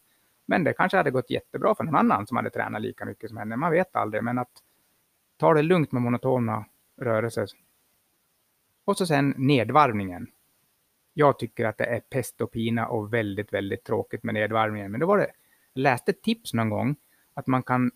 Men 0.46 0.64
det 0.64 0.72
kanske 0.72 0.96
hade 0.96 1.10
gått 1.10 1.30
jättebra 1.30 1.74
för 1.74 1.84
någon 1.84 1.96
annan 1.96 2.26
som 2.26 2.36
hade 2.36 2.50
tränat 2.50 2.82
lika 2.82 3.04
mycket 3.04 3.28
som 3.28 3.38
henne. 3.38 3.56
Man 3.56 3.70
vet 3.70 3.96
aldrig, 3.96 4.24
men 4.24 4.38
att 4.38 4.50
ta 5.40 5.54
det 5.54 5.62
lugnt 5.62 5.92
med 5.92 6.02
monotona 6.02 6.64
rörelser. 7.00 7.48
Och 8.84 8.96
så 8.96 9.06
sen 9.06 9.34
nedvarvningen. 9.36 10.26
Jag 11.14 11.38
tycker 11.38 11.64
att 11.64 11.78
det 11.78 11.84
är 11.84 12.00
pest 12.00 12.40
och 12.40 12.50
pina 12.50 12.86
och 12.86 13.14
väldigt, 13.14 13.52
väldigt 13.52 13.84
tråkigt 13.84 14.22
med 14.22 14.34
nedvarvningen. 14.34 14.90
Men 14.90 15.00
då 15.00 15.06
var 15.06 15.18
det, 15.18 15.30
jag 15.72 15.82
läste 15.82 16.10
ett 16.10 16.22
tips 16.22 16.54
någon 16.54 16.70
gång 16.70 16.96
att 17.34 17.46
man 17.46 17.62
kan 17.62 17.90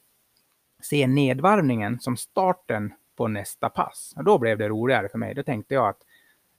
se 0.82 1.06
nedvarvningen 1.06 2.00
som 2.00 2.16
starten 2.16 2.94
på 3.16 3.28
nästa 3.28 3.68
pass. 3.68 4.14
Och 4.16 4.24
då 4.24 4.38
blev 4.38 4.58
det 4.58 4.68
roligare 4.68 5.08
för 5.08 5.18
mig. 5.18 5.34
Då 5.34 5.42
tänkte 5.42 5.74
jag 5.74 5.88
att 5.88 6.02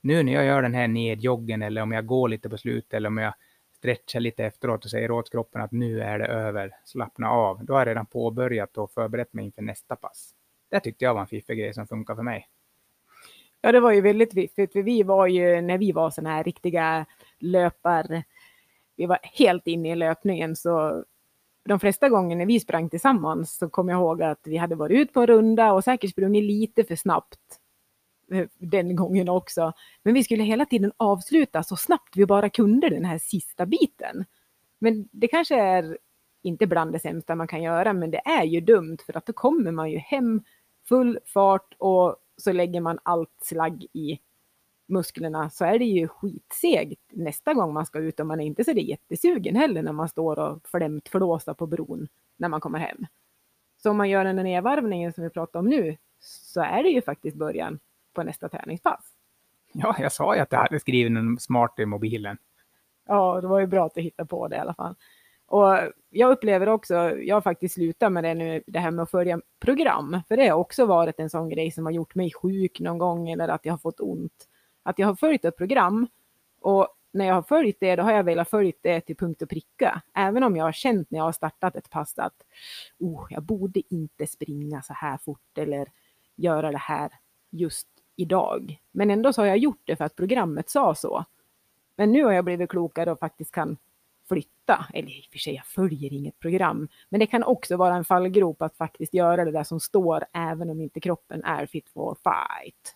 nu 0.02 0.24
när 0.24 0.34
jag 0.34 0.46
gör 0.46 0.62
den 0.62 0.74
här 0.74 0.88
nedjoggen 0.88 1.62
eller 1.62 1.82
om 1.82 1.92
jag 1.92 2.06
går 2.06 2.30
lite 2.30 2.50
på 2.50 2.58
slutet 2.58 2.94
eller 2.94 3.10
om 3.10 3.18
jag 3.18 3.34
stretchar 3.78 4.20
lite 4.20 4.46
efteråt 4.46 4.86
och 4.86 4.92
säger 4.92 5.12
åt 5.12 5.32
kroppen 5.32 5.62
att 5.62 5.72
nu 5.72 6.02
är 6.02 6.20
det 6.20 6.26
över, 6.26 6.76
slappna 6.84 7.30
av. 7.30 7.66
Då 7.66 7.74
har 7.74 7.80
jag 7.80 7.88
redan 7.88 8.06
påbörjat 8.06 8.78
och 8.78 8.92
förberett 8.92 9.34
mig 9.34 9.46
inför 9.46 9.62
nästa 9.62 9.96
pass. 9.96 10.34
Det 10.80 10.84
tyckte 10.84 11.06
jag 11.06 11.14
var 11.14 11.22
en 11.22 11.28
fiffig 11.28 11.58
grej 11.58 11.74
som 11.74 11.88
funkar 11.88 12.16
för 12.16 12.24
mig. 12.24 12.48
Ja, 13.62 13.72
det 13.72 13.80
var 13.80 13.92
ju 13.92 14.02
väldigt 14.02 14.34
fiffigt, 14.34 14.74
för 14.74 14.82
vi 14.82 15.04
var 15.04 15.28
ju, 15.28 15.62
när 15.62 15.78
vi 15.78 15.92
var 15.92 16.10
sådana 16.10 16.36
här 16.36 16.44
riktiga 16.44 17.06
löpar, 17.40 18.24
vi 18.96 19.06
var 19.06 19.20
helt 19.24 19.68
inne 19.68 19.92
i 19.92 19.96
löpningen, 19.96 20.56
så 20.56 21.04
de 21.66 21.80
flesta 21.80 22.10
gånger 22.10 22.36
när 22.36 22.46
vi 22.46 22.60
sprang 22.60 22.90
tillsammans 22.90 23.58
så 23.58 23.70
kom 23.70 23.90
jag 23.90 23.98
ihåg 23.98 24.22
att 24.22 24.42
vi 24.44 24.58
hade 24.58 24.76
varit 24.76 25.00
ut 25.00 25.14
på 25.14 25.22
en 25.22 25.28
runda 25.28 25.74
och 25.74 25.84
säkert 25.84 26.12
sprungit 26.12 26.44
lite 26.44 26.84
för 26.84 26.96
snabbt 26.96 27.40
eh, 28.32 28.48
den 28.58 28.96
gången 28.96 29.30
också. 29.30 29.74
Men 30.04 30.14
vi 30.14 30.24
skulle 30.24 30.44
hela 30.44 30.66
tiden 30.66 30.92
avsluta 30.98 31.64
så 31.64 31.76
snabbt 31.76 32.18
vi 32.18 32.26
bara 32.26 32.50
kunde 32.50 32.90
den 32.90 33.06
här 33.06 33.18
sista 33.18 33.66
biten. 33.66 34.26
Men 34.80 35.10
det 35.12 35.28
kanske 35.28 35.56
är 35.56 35.98
inte 36.42 36.68
bland 36.68 36.94
det 36.94 37.00
sämsta 37.00 37.36
man 37.36 37.48
kan 37.48 37.64
göra, 37.64 37.94
men 37.94 38.12
det 38.12 38.22
är 38.26 38.44
ju 38.44 38.62
dumt 38.62 38.98
för 39.06 39.18
att 39.18 39.26
då 39.26 39.34
kommer 39.34 39.72
man 39.72 39.92
ju 39.92 39.98
hem 39.98 40.44
full 40.88 41.20
fart 41.26 41.76
och 41.78 42.16
så 42.38 42.52
lägger 42.52 42.82
man 42.82 43.00
allt 43.04 43.34
slagg 43.42 43.86
i 43.94 44.20
musklerna 44.88 45.50
så 45.50 45.66
är 45.66 45.80
det 45.80 45.86
ju 45.86 46.08
skitsegt 46.08 47.02
nästa 47.10 47.54
gång 47.54 47.74
man 47.74 47.86
ska 47.86 48.00
ut 48.00 48.20
och 48.20 48.28
man 48.28 48.42
är 48.42 48.46
inte 48.46 48.64
så 48.64 48.74
det 48.74 48.82
jättesugen 48.82 49.56
heller 49.56 49.84
när 49.84 49.92
man 49.92 50.10
står 50.10 50.40
och 50.40 50.68
flämt 50.68 51.10
förlåsa 51.10 51.54
på 51.54 51.68
bron 51.68 52.08
när 52.38 52.50
man 52.50 52.62
kommer 52.62 52.80
hem. 52.80 53.06
Så 53.78 53.92
om 53.92 53.98
man 53.98 54.10
gör 54.10 54.26
den 54.26 54.38
här 54.38 54.44
nedvarvningen 54.44 55.14
som 55.14 55.24
vi 55.24 55.30
pratar 55.30 55.60
om 55.60 55.66
nu 55.66 55.98
så 56.20 56.62
är 56.62 56.84
det 56.84 56.90
ju 56.90 57.02
faktiskt 57.02 57.38
början 57.38 57.80
på 58.14 58.24
nästa 58.24 58.50
träningspass. 58.50 59.06
Ja, 59.74 59.96
jag 60.00 60.12
sa 60.12 60.36
ju 60.36 60.42
att 60.42 60.52
jag 60.52 60.60
hade 60.60 60.80
skrivit 60.80 61.18
en 61.18 61.38
smart 61.40 61.80
i 61.80 61.86
mobilen. 61.86 62.38
Ja, 63.08 63.42
det 63.42 63.48
var 63.48 63.60
ju 63.60 63.68
bra 63.68 63.86
att 63.86 63.96
du 63.96 64.02
hittade 64.02 64.28
på 64.28 64.48
det 64.48 64.56
i 64.56 64.60
alla 64.60 64.74
fall. 64.74 64.96
Och 65.48 65.76
jag 66.10 66.32
upplever 66.32 66.70
också, 66.70 66.96
jag 67.18 67.36
har 67.36 67.42
faktiskt 67.42 67.76
slutat 67.76 68.12
med 68.12 68.24
det 68.24 68.34
nu, 68.34 68.64
det 68.68 68.80
här 68.80 68.92
med 68.92 69.04
att 69.04 69.12
följa 69.12 69.42
program. 69.60 70.22
För 70.28 70.38
det 70.38 70.48
har 70.48 70.58
också 70.58 70.86
varit 70.86 71.20
en 71.20 71.30
sån 71.30 71.50
grej 71.50 71.72
som 71.72 71.86
har 71.86 71.92
gjort 71.92 72.16
mig 72.16 72.32
sjuk 72.34 72.80
någon 72.80 72.98
gång 72.98 73.30
eller 73.30 73.48
att 73.48 73.66
jag 73.66 73.74
har 73.74 73.78
fått 73.78 74.00
ont. 74.00 74.48
Att 74.84 75.00
jag 75.00 75.08
har 75.08 75.16
följt 75.16 75.46
ett 75.46 75.58
program 75.58 76.08
och 76.62 76.88
när 77.16 77.26
jag 77.26 77.36
har 77.36 77.42
följt 77.42 77.78
det, 77.80 77.96
då 77.96 78.04
har 78.04 78.12
jag 78.12 78.24
velat 78.24 78.50
följa 78.50 78.72
det 78.82 79.02
till 79.02 79.16
punkt 79.16 79.42
och 79.42 79.50
pricka. 79.50 80.02
Även 80.14 80.44
om 80.44 80.56
jag 80.56 80.66
har 80.66 80.72
känt 80.72 81.12
när 81.12 81.20
jag 81.20 81.26
har 81.26 81.32
startat 81.32 81.76
ett 81.76 81.90
pass 81.90 82.20
att 82.20 82.44
oh, 83.00 83.28
jag 83.30 83.44
borde 83.44 83.82
inte 83.90 84.28
springa 84.28 84.82
så 84.82 84.94
här 84.94 85.18
fort 85.18 85.58
eller 85.58 85.92
göra 86.36 86.72
det 86.72 86.78
här 86.78 87.12
just 87.50 87.88
idag. 88.16 88.80
Men 88.92 89.12
ändå 89.12 89.34
så 89.34 89.42
har 89.42 89.48
jag 89.48 89.58
gjort 89.58 89.82
det 89.84 89.96
för 89.96 90.06
att 90.06 90.16
programmet 90.16 90.70
sa 90.70 90.96
så. 90.96 91.26
Men 91.96 92.12
nu 92.12 92.24
har 92.24 92.32
jag 92.32 92.46
blivit 92.46 92.70
klokare 92.70 93.12
och 93.12 93.20
faktiskt 93.20 93.52
kan 93.52 93.78
flytta. 94.28 94.86
Eller 94.94 95.10
i 95.10 95.22
och 95.22 95.32
för 95.32 95.40
sig, 95.40 95.56
jag 95.56 95.66
följer 95.66 96.14
inget 96.14 96.40
program. 96.40 96.88
Men 97.10 97.20
det 97.20 97.28
kan 97.28 97.44
också 97.44 97.78
vara 97.78 97.96
en 97.96 98.06
fallgrop 98.06 98.62
att 98.62 98.78
faktiskt 98.78 99.14
göra 99.14 99.46
det 99.46 99.52
där 99.52 99.64
som 99.64 99.80
står, 99.80 100.24
även 100.34 100.70
om 100.70 100.82
inte 100.82 101.00
kroppen 101.00 101.44
är 101.44 101.66
fit 101.66 101.90
for 101.90 102.18
fight. 102.24 102.96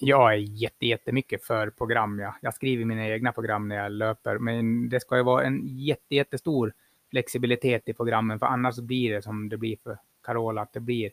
Jag 0.00 0.32
är 0.32 0.36
jätte, 0.36 0.86
jättemycket 0.86 1.44
för 1.44 1.70
program. 1.70 2.18
Ja. 2.18 2.34
Jag 2.42 2.54
skriver 2.54 2.84
mina 2.84 3.08
egna 3.08 3.32
program 3.32 3.68
när 3.68 3.76
jag 3.76 3.92
löper, 3.92 4.38
men 4.38 4.88
det 4.88 5.00
ska 5.00 5.16
ju 5.16 5.22
vara 5.22 5.44
en 5.44 5.66
jätte, 5.66 6.14
jättestor 6.14 6.72
flexibilitet 7.10 7.88
i 7.88 7.94
programmen, 7.94 8.38
för 8.38 8.46
annars 8.46 8.78
blir 8.78 9.14
det 9.14 9.22
som 9.22 9.48
det 9.48 9.56
blir 9.56 9.76
för 9.82 9.98
Carola, 10.22 10.62
att 10.62 10.72
det 10.72 10.80
blir 10.80 11.10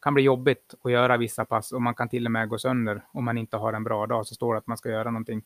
kan 0.00 0.14
bli 0.14 0.22
jobbigt 0.22 0.74
att 0.82 0.92
göra 0.92 1.16
vissa 1.16 1.44
pass 1.44 1.72
och 1.72 1.82
man 1.82 1.94
kan 1.94 2.08
till 2.08 2.26
och 2.26 2.32
med 2.32 2.48
gå 2.48 2.58
sönder 2.58 3.02
om 3.12 3.24
man 3.24 3.38
inte 3.38 3.56
har 3.56 3.72
en 3.72 3.84
bra 3.84 4.06
dag. 4.06 4.26
Så 4.26 4.34
står 4.34 4.54
det 4.54 4.58
att 4.58 4.66
man 4.66 4.78
ska 4.78 4.90
göra 4.90 5.10
någonting 5.10 5.42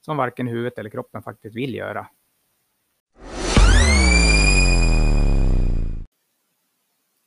som 0.00 0.16
varken 0.16 0.46
huvudet 0.46 0.78
eller 0.78 0.90
kroppen 0.90 1.22
faktiskt 1.22 1.56
vill 1.56 1.74
göra. 1.74 2.06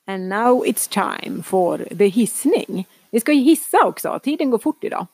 And 0.10 0.30
now 0.30 0.64
it's 0.66 0.88
time 0.88 1.44
for 1.44 1.78
the 1.78 2.08
hissning. 2.08 2.88
Vi 3.12 3.20
ska 3.20 3.32
ju 3.32 3.42
hissa 3.42 3.86
också, 3.86 4.20
tiden 4.24 4.52
går 4.52 4.58
fort 4.58 4.84
idag. 4.84 5.08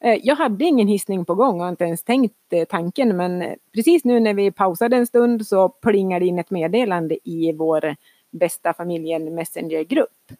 Eh, 0.00 0.20
jag 0.22 0.36
hade 0.36 0.64
ingen 0.64 0.88
hissning 0.88 1.24
på 1.24 1.34
gång 1.34 1.60
och 1.60 1.68
inte 1.68 1.84
ens 1.84 2.02
tänkt 2.02 2.34
eh, 2.50 2.64
tanken 2.64 3.16
men 3.16 3.42
eh, 3.42 3.54
precis 3.74 4.04
nu 4.04 4.20
när 4.20 4.34
vi 4.34 4.50
pausade 4.50 4.96
en 4.96 5.06
stund 5.06 5.46
så 5.46 5.68
plingade 5.68 6.26
in 6.26 6.38
ett 6.38 6.50
meddelande 6.50 7.18
i 7.24 7.52
vår 7.52 7.96
bästa 8.30 8.72
familjen 8.74 9.34
Messenger-grupp. 9.34 10.32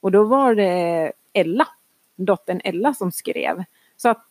Och 0.00 0.12
då 0.12 0.24
var 0.24 0.54
det 0.54 1.12
Ella, 1.32 1.68
dottern 2.16 2.60
Ella 2.64 2.94
som 2.94 3.12
skrev. 3.12 3.64
Så 3.96 4.08
att 4.08 4.28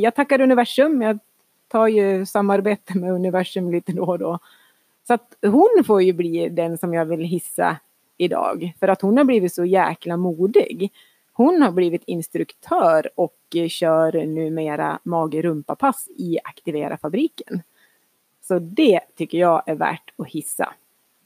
jag 0.00 0.14
tackar 0.14 0.40
universum. 0.40 1.02
Jag 1.02 1.18
tar 1.68 1.86
ju 1.86 2.26
samarbete 2.26 2.98
med 2.98 3.12
universum 3.12 3.70
lite 3.70 3.92
då 3.92 4.04
och 4.04 4.18
då. 4.18 4.38
Så 5.06 5.14
att 5.14 5.36
hon 5.42 5.84
får 5.86 6.02
ju 6.02 6.12
bli 6.12 6.48
den 6.48 6.78
som 6.78 6.94
jag 6.94 7.04
vill 7.04 7.24
hissa 7.24 7.76
idag. 8.16 8.72
För 8.80 8.88
att 8.88 9.02
hon 9.02 9.16
har 9.16 9.24
blivit 9.24 9.54
så 9.54 9.64
jäkla 9.64 10.16
modig. 10.16 10.92
Hon 11.32 11.62
har 11.62 11.72
blivit 11.72 12.04
instruktör 12.06 13.10
och 13.14 13.36
kör 13.68 14.26
numera 14.26 14.98
mage-rumpa-pass 15.02 16.08
i 16.16 16.38
Aktivera 16.44 16.96
fabriken. 16.96 17.62
Så 18.40 18.58
det 18.58 19.00
tycker 19.16 19.38
jag 19.38 19.62
är 19.66 19.74
värt 19.74 20.12
att 20.16 20.28
hissa. 20.28 20.74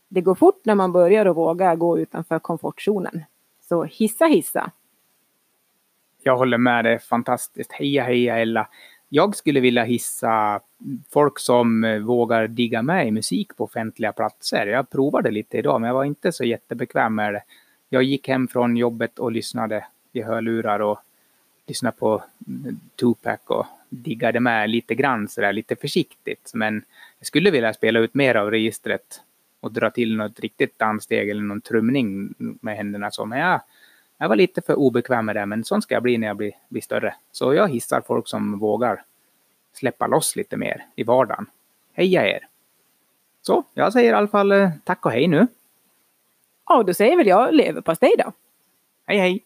Det 0.09 0.21
går 0.21 0.35
fort 0.35 0.65
när 0.65 0.75
man 0.75 0.93
börjar 0.93 1.27
och 1.27 1.37
våga 1.37 1.75
gå 1.75 1.99
utanför 1.99 2.39
komfortzonen. 2.39 3.25
Så 3.61 3.85
hissa 3.85 4.27
hissa! 4.27 4.71
Jag 6.23 6.37
håller 6.37 6.59
med 6.59 6.85
dig, 6.85 6.99
fantastiskt. 6.99 7.73
Heja 7.73 8.05
heja 8.05 8.39
Ella! 8.39 8.69
Jag 9.09 9.37
skulle 9.37 9.61
vilja 9.61 9.85
hissa 9.85 10.61
folk 11.11 11.39
som 11.39 11.85
eh, 11.85 11.99
vågar 11.99 12.49
digga 12.49 12.83
med 12.83 13.09
i 13.09 13.11
musik 13.11 13.57
på 13.57 13.65
offentliga 13.65 14.13
platser. 14.13 14.67
Jag 14.67 14.91
provade 14.91 15.31
lite 15.31 15.59
idag 15.59 15.81
men 15.81 15.89
jag 15.89 15.95
var 15.95 16.05
inte 16.05 16.33
så 16.33 16.45
jättebekväm 16.45 17.15
med 17.15 17.35
det. 17.35 17.43
Jag 17.89 18.03
gick 18.03 18.29
hem 18.29 18.49
från 18.49 18.77
jobbet 18.77 19.19
och 19.19 19.33
lyssnade 19.33 19.87
i 20.13 20.23
hörlurar 20.23 20.81
och 20.81 20.99
lyssnade 21.67 21.97
på 21.97 22.23
mm, 22.49 22.81
Tupac 23.01 23.39
och 23.47 23.67
diggade 23.89 24.41
med 24.41 24.71
lite 24.71 24.95
grann 24.95 25.29
sådär 25.29 25.53
lite 25.53 25.77
försiktigt. 25.77 26.51
Men 26.55 26.83
jag 27.19 27.27
skulle 27.27 27.51
vilja 27.51 27.75
spela 27.75 27.99
ut 27.99 28.15
mer 28.15 28.35
av 28.35 28.51
registret 28.51 29.21
och 29.61 29.73
dra 29.73 29.91
till 29.91 30.17
något 30.17 30.41
riktigt 30.41 30.79
danssteg 30.79 31.29
eller 31.29 31.43
någon 31.43 31.61
trumning 31.61 32.35
med 32.39 32.77
händerna 32.77 33.11
så. 33.11 33.25
Men 33.25 33.39
jag, 33.39 33.61
jag 34.19 34.29
var 34.29 34.37
lite 34.37 34.63
för 34.63 34.75
obekväm 34.75 35.27
med 35.27 35.37
det, 35.37 35.47
men 35.47 35.65
sånt 35.65 35.85
ska 35.85 35.95
jag 35.95 36.03
bli 36.03 36.19
när 36.19 36.27
jag 36.27 36.37
blir, 36.37 36.53
blir 36.69 36.83
större. 36.83 37.15
Så 37.33 37.55
jag 37.55 37.69
hissar 37.69 38.01
folk 38.01 38.29
som 38.29 38.59
vågar 38.59 39.05
släppa 39.73 40.07
loss 40.07 40.37
lite 40.37 40.57
mer 40.57 40.87
i 40.97 41.03
vardagen. 41.03 41.47
Heja 41.93 42.27
er! 42.27 42.49
Så, 43.43 43.65
jag 43.75 43.93
säger 43.93 44.13
i 44.13 44.17
alla 44.17 44.29
fall 44.29 44.53
eh, 44.53 44.71
tack 44.85 45.07
och 45.07 45.13
hej 45.13 45.29
nu. 45.29 45.47
Ja, 46.69 46.83
då 46.83 46.95
säger 46.95 47.17
väl 47.17 47.27
jag 47.27 47.55
leverpastej 47.55 48.15
då. 48.19 48.33
Hej 49.07 49.19
hej! 49.19 49.45